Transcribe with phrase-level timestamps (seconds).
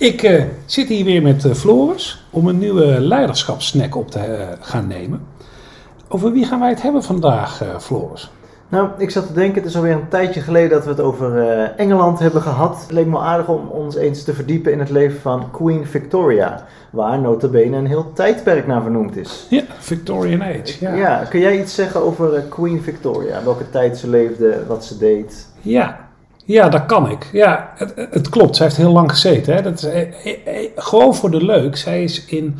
[0.00, 4.46] Ik uh, zit hier weer met uh, Floris om een nieuwe leiderschapssnack op te uh,
[4.60, 5.26] gaan nemen.
[6.08, 8.30] Over wie gaan wij het hebben vandaag, Floris?
[8.68, 11.42] Nou, ik zat te denken, het is alweer een tijdje geleden dat we het over
[11.76, 12.80] Engeland hebben gehad.
[12.80, 16.66] Het leek me aardig om ons eens te verdiepen in het leven van Queen Victoria.
[16.90, 19.46] Waar notabene een heel tijdperk naar vernoemd is.
[19.50, 20.76] Ja, Victorian Age.
[20.80, 23.44] Ja, ja kun jij iets zeggen over Queen Victoria?
[23.44, 25.46] Welke tijd ze leefde, wat ze deed?
[25.60, 26.09] Ja,
[26.44, 27.28] ja, dat kan ik.
[27.32, 28.56] Ja, het, het klopt.
[28.56, 29.54] Zij heeft heel lang gezeten.
[29.54, 29.62] Hè.
[29.62, 31.76] Dat is, eh, eh, eh, gewoon voor de leuk.
[31.76, 32.56] Zij is in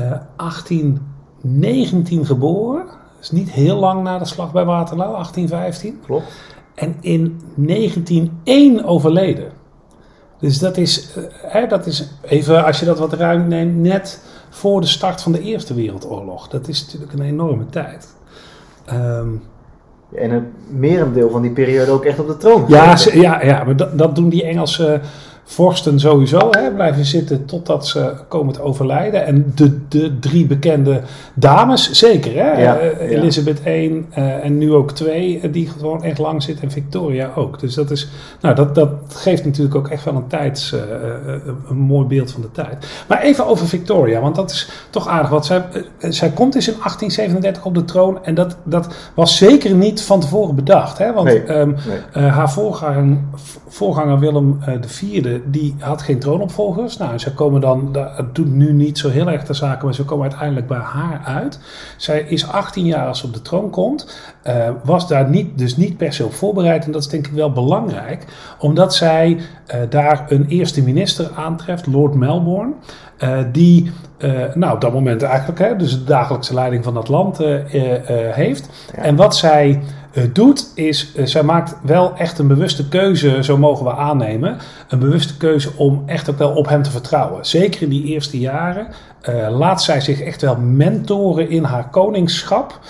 [0.00, 2.86] uh, 1819 geboren.
[2.86, 6.00] Dat is niet heel lang na de slag bij Waterloo, 1815.
[6.04, 6.24] Klopt.
[6.74, 9.52] En in 1901 overleden.
[10.38, 14.80] Dus dat is, hè, dat is, even als je dat wat ruim neemt, net voor
[14.80, 16.48] de start van de Eerste Wereldoorlog.
[16.48, 18.14] Dat is natuurlijk een enorme tijd.
[18.92, 19.42] Um,
[20.14, 22.64] en een merendeel van die periode ook echt op de troon.
[22.68, 25.00] Ja, ja, ja maar dat, dat doen die Engelse
[25.48, 29.26] vorsten sowieso hè, blijven zitten totdat ze komen te overlijden.
[29.26, 31.00] En de, de drie bekende
[31.34, 32.34] dames, zeker.
[32.34, 32.62] Hè?
[32.62, 36.64] Ja, uh, Elizabeth I uh, en nu ook twee, uh, die gewoon echt lang zitten.
[36.64, 37.60] En Victoria ook.
[37.60, 38.08] Dus dat, is,
[38.40, 40.74] nou, dat, dat geeft natuurlijk ook echt wel een tijds,
[41.68, 42.86] een mooi beeld van de tijd.
[43.06, 45.30] Maar even over Victoria, want dat is toch aardig.
[45.30, 45.64] Want zij,
[45.98, 48.24] zij komt dus in 1837 op de troon.
[48.24, 50.98] En dat, dat was zeker niet van tevoren bedacht.
[50.98, 51.12] Hè?
[51.12, 51.76] Want nee, um,
[52.12, 52.22] nee.
[52.22, 53.18] haar voorganger,
[53.68, 56.96] voorganger Willem IV die had geen troonopvolgers.
[56.96, 60.04] Nou, ze komen dan, dat doet nu niet zo heel erg de zaken, maar ze
[60.04, 61.60] komen uiteindelijk bij haar uit.
[61.96, 65.76] Zij is 18 jaar als ze op de troon komt, uh, was daar niet, dus
[65.76, 66.84] niet per se op voorbereid.
[66.84, 68.24] En dat is denk ik wel belangrijk,
[68.58, 72.72] omdat zij uh, daar een eerste minister aantreft, Lord Melbourne,
[73.18, 73.90] uh, die
[74.54, 77.38] nou, op dat moment eigenlijk hè, dus de dagelijkse leiding van dat land
[78.32, 78.68] heeft.
[78.96, 79.02] Ja.
[79.02, 79.80] En wat zij
[80.32, 84.56] doet, is uh, zij maakt wel echt een bewuste keuze, zo mogen we aannemen.
[84.88, 87.46] Een bewuste keuze om echt ook wel op hem te vertrouwen.
[87.46, 88.86] Zeker in die eerste jaren
[89.28, 92.80] uh, laat zij zich echt wel mentoren in haar koningschap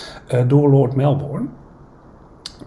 [0.47, 1.47] door Lord Melbourne.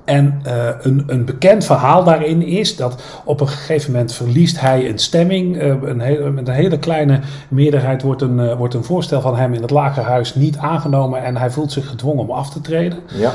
[0.09, 4.89] En uh, een, een, bekend verhaal daarin is dat op een gegeven moment verliest hij
[4.89, 5.61] een stemming.
[5.61, 9.53] Uh, een met een hele kleine meerderheid wordt een, uh, wordt een voorstel van hem
[9.53, 12.99] in het lagerhuis niet aangenomen en hij voelt zich gedwongen om af te treden.
[13.15, 13.31] Ja.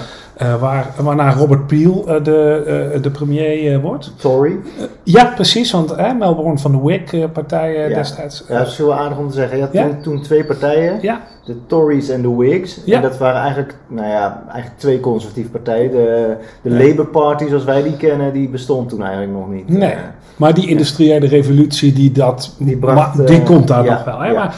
[0.60, 4.12] Waar, waarna Robert Peel de, de premier wordt.
[4.16, 4.56] Tory?
[5.02, 7.94] ja, precies, want Melbourne van de Whig-partij ja.
[7.94, 8.44] destijds.
[8.48, 9.56] Ja, dat is wel aardig om te zeggen.
[9.56, 9.88] Je had ja.
[9.88, 10.98] toen, toen twee partijen.
[11.00, 12.80] Ja de Tories en de Whigs.
[12.84, 12.96] Ja.
[12.96, 15.90] En dat waren eigenlijk, nou ja, eigenlijk twee conservatieve partijen.
[15.90, 16.70] De, de.
[16.70, 19.68] Labour Party, zoals wij die kennen, die bestond toen eigenlijk nog niet.
[19.68, 19.94] Nee,
[20.36, 24.20] maar die industriële revolutie, die dat, die, bracht, die uh, komt daar ja, nog wel.
[24.20, 24.32] Hè?
[24.32, 24.54] Maar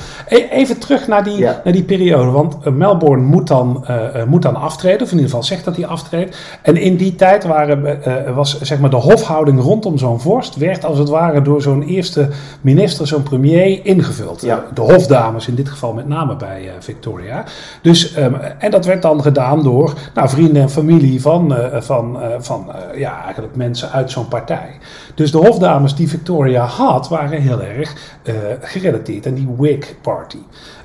[0.51, 2.31] even terug naar die, naar die periode.
[2.31, 3.87] Want uh, Melbourne moet dan,
[4.29, 6.37] moet dan aftreden, of in ieder geval zegt dat hij aftreedt.
[6.63, 8.01] En in die tijd waren,
[8.35, 12.29] was zeg maar de hofhouding rondom zo'n vorst, werd als het ware door zo'n eerste
[12.61, 14.41] minister, zo'n premier ingevuld.
[14.75, 17.45] De hofdames in dit geval met name bij Victoria.
[17.83, 22.67] Dus, um, en dat werd dan gedaan door nou, vrienden en familie van, van, van
[22.95, 24.71] ja, eigenlijk mensen uit zo'n partij.
[25.15, 28.19] Dus de hofdames die Victoria had, waren heel erg
[28.61, 30.39] gerelateerd aan die Whig Party.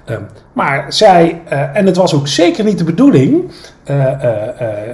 [0.09, 3.81] Um, maar zij, uh, en het was ook zeker niet de bedoeling uh, uh,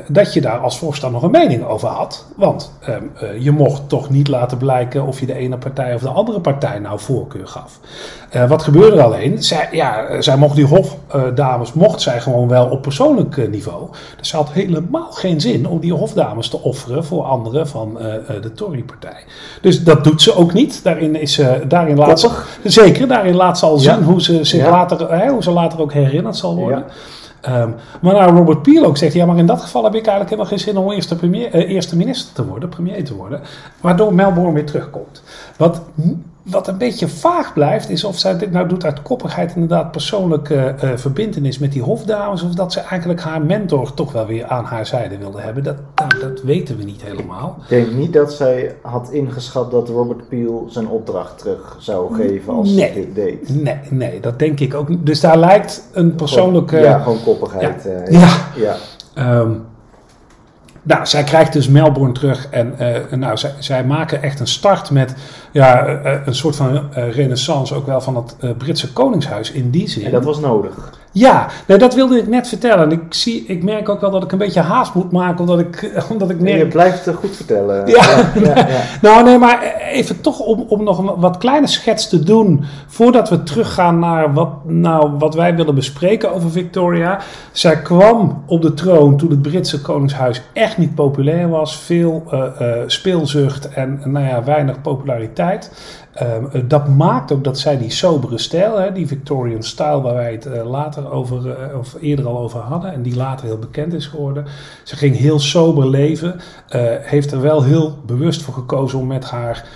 [0.07, 2.25] dat je daar als voorstander nog een mening over had.
[2.35, 6.09] Want um, je mocht toch niet laten blijken of je de ene partij of de
[6.09, 7.79] andere partij nou voorkeur gaf.
[8.47, 9.43] wat gebeurde er alleen?
[9.43, 13.89] Zij, ja, zij mocht die hofdames, mocht zij gewoon wel op persoonlijk niveau.
[14.17, 17.97] Dus ze had helemaal geen zin om die hofdames te offeren voor anderen van
[18.41, 19.23] de Tory-partij.
[19.61, 20.83] Dus dat doet ze ook niet.
[20.83, 22.29] Daarin, is, daarin laat ze,
[22.63, 24.01] zeker, daarin laat ze al zien ja.
[24.01, 24.69] hoe ze zich ja.
[24.69, 26.83] later, hoe ze later ook herinnerd zal worden.
[26.87, 26.93] Ja.
[27.49, 30.29] Um, maar nou Robert Peel ook zegt, ja, maar in dat geval heb ik eigenlijk
[30.29, 33.41] helemaal geen zin om eerste, premier, uh, eerste minister te worden, premier te worden.
[33.81, 35.23] Waardoor Melbourne weer terugkomt.
[35.57, 35.81] Wat
[36.49, 40.75] wat een beetje vaag blijft, is of zij dit nou doet uit koppigheid inderdaad persoonlijke
[40.83, 44.63] uh, verbindenis met die hofdames, of dat ze eigenlijk haar mentor toch wel weer aan
[44.63, 45.63] haar zijde wilde hebben.
[45.63, 47.57] Dat, nou, dat weten we niet helemaal.
[47.61, 52.53] Ik denk niet dat zij had ingeschat dat Robert Peel zijn opdracht terug zou geven
[52.53, 53.63] als nee, ze dit deed.
[53.63, 55.05] Nee, nee, dat denk ik ook niet.
[55.05, 56.77] Dus daar lijkt een persoonlijke...
[56.77, 57.83] Ja, gewoon koppigheid.
[57.83, 57.89] Ja.
[57.89, 58.29] Uh, ja.
[58.55, 58.75] ja.
[59.15, 59.39] ja.
[59.39, 59.65] Um,
[60.87, 64.91] nou, zij krijgt dus Melbourne terug en uh, nou, zij, zij, maken echt een start
[64.91, 65.15] met
[65.51, 69.89] ja, uh, een soort van uh, renaissance ook wel van het Britse koningshuis in die
[69.89, 70.05] zin.
[70.05, 70.93] En dat was nodig.
[71.17, 72.91] Ja, nou, dat wilde ik net vertellen.
[72.91, 75.91] Ik, zie, ik merk ook wel dat ik een beetje haast moet maken, omdat ik,
[76.11, 76.57] omdat ik merk...
[76.57, 77.87] je blijft het goed vertellen.
[77.87, 82.09] Ja, ja, ja, nou nee, maar even toch om, om nog een wat kleine schets
[82.09, 87.19] te doen, voordat we teruggaan naar wat, nou, wat wij willen bespreken over Victoria.
[87.51, 91.77] Zij kwam op de troon toen het Britse koningshuis echt niet populair was.
[91.77, 95.71] Veel uh, uh, speelzucht en nou ja, weinig populariteit.
[96.21, 100.31] Um, dat maakt ook dat zij die sobere stijl, hè, die Victorian style waar wij
[100.31, 103.93] het uh, later over, uh, of eerder al over hadden en die later heel bekend
[103.93, 104.45] is geworden.
[104.83, 109.25] Ze ging heel sober leven, uh, heeft er wel heel bewust voor gekozen om met
[109.25, 109.67] haar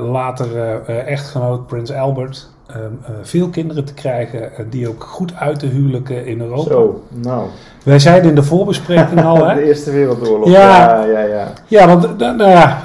[0.00, 6.26] later echtgenoot Prins Albert um, veel kinderen te krijgen die ook goed uit de huwelijken
[6.26, 6.70] in Europa.
[6.70, 7.48] Zo, nou.
[7.84, 9.54] Wij zeiden in de voorbespreking al, hè?
[9.54, 10.50] De Eerste Wereldoorlog.
[10.50, 11.24] Ja, ja, ja.
[11.26, 12.82] Ja, ja want nou ja,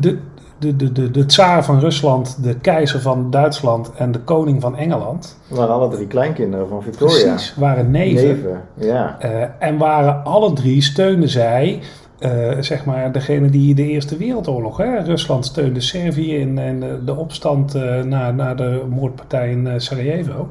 [0.00, 0.18] de
[0.62, 4.76] de, de, de, de tsaar van Rusland, de keizer van Duitsland en de koning van
[4.76, 5.38] Engeland.
[5.48, 7.32] waren alle drie kleinkinderen van Victoria.
[7.32, 8.26] Precies, waren neven.
[8.26, 9.18] Neven, ja.
[9.24, 11.80] Uh, en waren alle drie, steunden zij,
[12.20, 14.98] uh, zeg maar, degene die de Eerste Wereldoorlog, hè?
[14.98, 20.48] Rusland steunde Servië in, in de, de opstand uh, na, na de moordpartij in Sarajevo.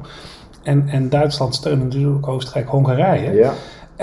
[0.62, 3.32] En, en Duitsland steunde natuurlijk Oostenrijk-Hongarije.
[3.32, 3.52] Ja.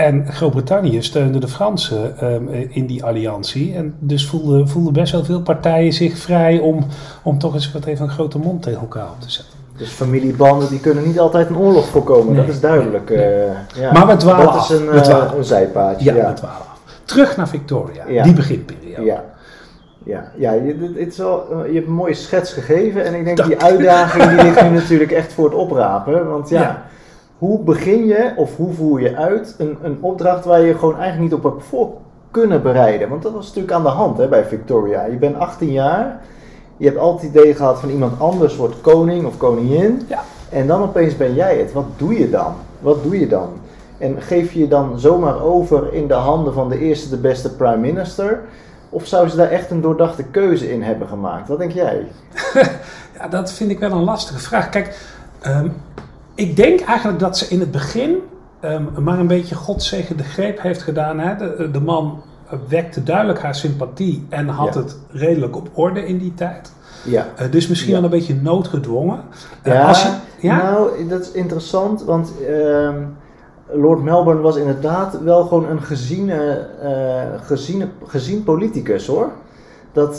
[0.00, 3.74] En Groot-Brittannië steunde de Fransen um, in die alliantie.
[3.74, 6.86] En dus voelden voelde best wel veel partijen zich vrij om,
[7.22, 9.58] om toch eens wat even een grote mond tegen elkaar op te zetten.
[9.76, 13.08] Dus familiebanden die kunnen niet altijd een oorlog voorkomen, nee, dat is duidelijk.
[13.08, 13.46] Nee.
[13.46, 13.92] Uh, ja.
[13.92, 16.04] Maar we dwalen Dat is een, uh, een zijpaadje.
[16.04, 16.80] Ja, ja, we dwalen af.
[17.04, 18.22] Terug naar Victoria, ja.
[18.22, 19.04] die beginperiode.
[19.04, 19.24] Ja.
[20.04, 23.36] Ja, ja je, het is wel, je hebt een mooie schets gegeven en ik denk
[23.36, 23.48] Dank.
[23.48, 26.28] die uitdaging die ligt nu natuurlijk echt voor het oprapen.
[26.28, 26.82] Want ja
[27.40, 31.22] hoe begin je of hoe voer je uit een, een opdracht waar je gewoon eigenlijk
[31.22, 31.90] niet op hebt voor
[32.30, 33.08] kunnen bereiden?
[33.08, 35.04] Want dat was natuurlijk aan de hand hè, bij Victoria.
[35.04, 36.20] Je bent 18 jaar,
[36.76, 40.02] je hebt altijd het idee gehad van iemand anders wordt koning of koningin.
[40.08, 40.22] Ja.
[40.48, 41.72] En dan opeens ben jij het.
[41.72, 42.54] Wat doe je dan?
[42.80, 43.48] Wat doe je dan?
[43.98, 47.54] En geef je je dan zomaar over in de handen van de eerste, de beste
[47.54, 48.40] prime minister?
[48.88, 51.48] Of zou ze daar echt een doordachte keuze in hebben gemaakt?
[51.48, 52.06] Wat denk jij?
[53.18, 54.68] ja, dat vind ik wel een lastige vraag.
[54.68, 54.98] Kijk,
[55.46, 55.72] um,
[56.40, 58.16] ik denk eigenlijk dat ze in het begin
[58.64, 61.18] um, maar een beetje godzegen de greep heeft gedaan.
[61.18, 61.36] Hè?
[61.36, 62.22] De, de, man
[62.68, 64.80] wekte duidelijk haar sympathie en had ja.
[64.80, 66.72] het redelijk op orde in die tijd.
[67.04, 67.26] Ja.
[67.40, 68.00] Uh, dus misschien ja.
[68.00, 69.20] wel een beetje noodgedwongen.
[69.64, 70.08] Uh, ja, als je,
[70.40, 72.90] ja, nou, dat is interessant, want uh,
[73.72, 76.68] Lord Melbourne was inderdaad wel gewoon een geziene,
[77.42, 79.30] geziene, gezien politicus hoor.
[79.92, 80.18] Dat,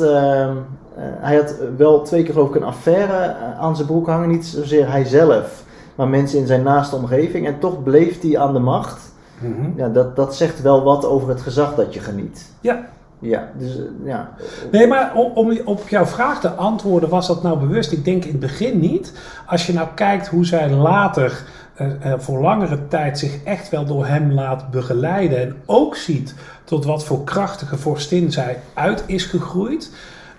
[0.98, 4.92] hij had wel twee keer geloof ik een affaire aan zijn broek hangen, niet zozeer
[4.92, 5.64] hij zelf
[6.02, 7.48] maar mensen in zijn naaste omgeving.
[7.48, 9.12] En toch bleef hij aan de macht.
[9.40, 9.74] Mm -hmm.
[9.76, 12.52] ja, dat, dat zegt wel wat over het gezag dat je geniet.
[12.62, 12.86] Ja.
[13.20, 14.30] Ja, dus ja.
[14.72, 17.92] Nee, maar om, om op jouw vraag te antwoorden, was dat nou bewust?
[17.92, 19.14] Ik denk in het begin niet.
[19.46, 21.44] Als je nou kijkt hoe zij later
[21.82, 25.42] uh, uh, voor langere tijd zich echt wel door hem laat begeleiden.
[25.42, 29.92] En ook ziet tot wat voor krachtige vorstin zij uit is gegroeid.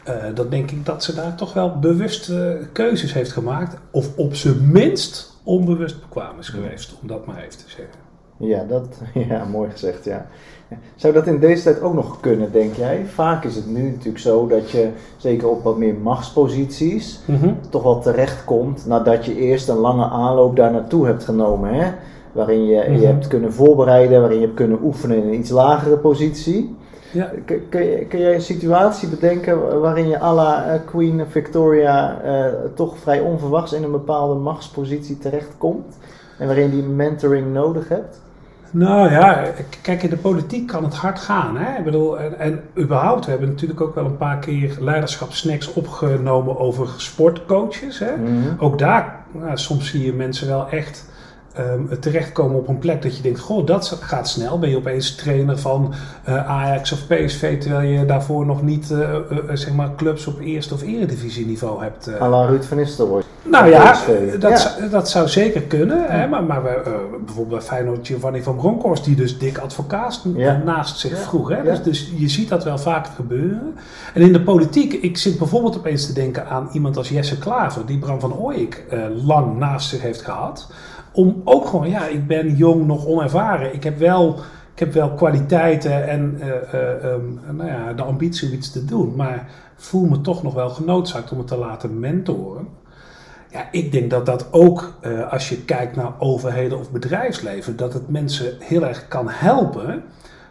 [0.08, 2.32] Uh, dan denk ik dat ze daar toch wel bewust
[2.72, 3.76] keuzes heeft gemaakt.
[3.90, 8.00] Of op zijn minst onbewust bekwaam is geweest, om dat maar even te zeggen.
[8.36, 8.86] Ja, dat,
[9.28, 10.26] ja, mooi gezegd, ja.
[10.94, 13.04] Zou dat in deze tijd ook nog kunnen, denk jij?
[13.06, 17.56] Vaak is het nu natuurlijk zo dat je, zeker op wat meer machtsposities, mm -hmm.
[17.70, 21.74] toch wel terechtkomt nadat je eerst een lange aanloop daar naartoe hebt genomen.
[21.74, 21.90] Hè?
[22.32, 23.00] Waarin je, mm -hmm.
[23.00, 26.76] je hebt kunnen voorbereiden, waarin je hebt kunnen oefenen in een iets lagere positie.
[27.12, 27.30] Ja.
[27.68, 27.86] Kun,
[28.18, 33.82] je een situatie bedenken waarin je à la Queen Victoria uh, toch vrij onverwachts in
[33.82, 35.98] een bepaalde machtspositie terechtkomt?
[36.38, 38.20] En waarin die mentoring nodig hebt?
[38.70, 39.44] Nou ja,
[39.82, 41.56] kijk, in de politiek kan het hard gaan.
[41.56, 41.78] Hè?
[41.78, 46.58] Ik bedoel, en, en überhaupt, we hebben natuurlijk ook wel een paar keer leiderschapsnacks opgenomen
[46.58, 47.98] over sportcoaches.
[47.98, 48.16] Hè?
[48.16, 48.32] Mhm.
[48.58, 51.10] Ook daar, nou, soms zie je mensen wel echt
[51.58, 54.58] um, terechtkomen op een plek dat je denkt, goh, dat gaat snel.
[54.58, 55.94] Ben je opeens trainer van
[56.28, 60.40] uh, Ajax of PSV, terwijl je daarvoor nog niet uh, uh, zeg maar clubs op
[60.40, 62.08] eerste of eredivisie niveau hebt.
[62.08, 62.44] Uh.
[62.48, 63.22] Ruud van Nistelrooy.
[63.42, 63.96] Nou ja,
[64.38, 64.86] dat, ja.
[64.86, 65.98] Dat zou zeker kunnen.
[65.98, 66.06] Ja.
[66.06, 66.28] Hè?
[66.28, 66.80] Maar, maar we,
[67.24, 70.62] bijvoorbeeld bij Feyenoord Giovanni van Bronckhorst, die dus dik advocaat ja.
[70.64, 71.48] naast zich vroeg.
[71.48, 71.62] Hè?
[71.62, 73.76] Dus, dus je ziet dat wel vaker gebeuren.
[74.14, 77.86] En in de politiek, ik zit bijvoorbeeld opeens te denken aan iemand als Jesse Klaver,
[77.86, 78.84] die Bram van Ooyek
[79.24, 80.68] lang naast zich heeft gehad
[81.12, 83.74] om ook gewoon, ja, ik ben jong, nog onervaren.
[83.74, 84.38] Ik heb wel,
[84.72, 88.84] ik heb wel kwaliteiten en uh, uh, um, nou ja, de ambitie om iets te
[88.84, 89.16] doen.
[89.16, 92.68] Maar voel me toch nog wel genoodzaakt om het te laten mentoren.
[93.50, 97.92] Ja, ik denk dat dat ook, uh, als je kijkt naar overheden of bedrijfsleven, dat
[97.92, 100.02] het mensen heel erg kan helpen.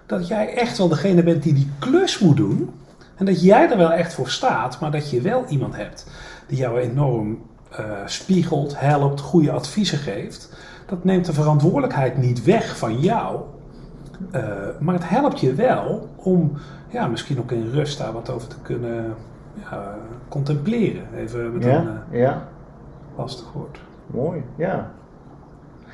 [0.06, 2.70] Dat jij echt wel degene bent die die klus moet doen.
[3.16, 6.08] En dat jij er wel echt voor staat, maar dat je wel iemand hebt
[6.48, 7.40] die jou enorm
[8.06, 10.56] spiegelt, helpt, goede adviezen geeft.
[10.86, 13.40] dat neemt de verantwoordelijkheid niet weg van jou.
[14.36, 14.42] Uh,
[14.80, 16.52] maar het helpt je wel om
[16.90, 19.14] ja, misschien ook in rust daar wat over te kunnen
[19.54, 19.96] ja,
[20.28, 21.04] contempleren.
[21.16, 22.48] Even met Ja, een uh, ja,
[23.16, 23.80] lastig woord.
[24.06, 24.44] mooi.
[24.56, 24.92] Ja.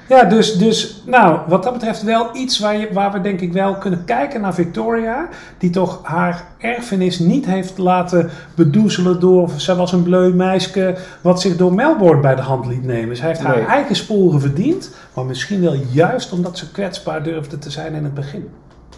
[0.09, 3.53] Ja, dus, dus nou, wat dat betreft wel iets waar, je, waar we denk ik
[3.53, 5.27] wel kunnen kijken naar Victoria.
[5.57, 11.41] Die toch haar erfenis niet heeft laten bedoezelen door, zij was een bleu meisje wat
[11.41, 13.15] zich door Melbourne bij de hand liet nemen.
[13.15, 13.65] Zij heeft haar Nee.
[13.65, 18.13] eigen sporen verdiend, maar misschien wel juist omdat ze kwetsbaar durfde te zijn in het
[18.13, 18.49] begin.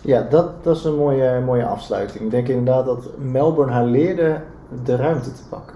[0.02, 2.24] Ja, dat, dat is een mooie, mooie afsluiting.
[2.24, 4.42] Ik denk inderdaad dat Melbourne haar leerde
[4.84, 5.76] de ruimte te pakken.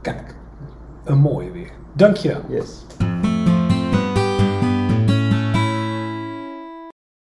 [0.00, 0.34] Kijk,
[1.04, 1.70] een mooie weer.
[1.92, 2.40] Dankjewel.
[2.48, 2.84] Yes.